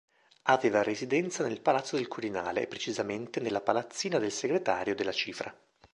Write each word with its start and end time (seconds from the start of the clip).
Aveva 0.47 0.81
residenza 0.81 1.43
nel 1.47 1.61
palazzo 1.61 1.95
del 1.95 2.07
Quirinale 2.07 2.63
e 2.63 2.67
precisamente 2.67 3.39
nella 3.39 3.61
palazzina 3.61 4.17
del 4.17 4.31
segretario 4.31 4.95
della 4.95 5.11
cifra. 5.11 5.55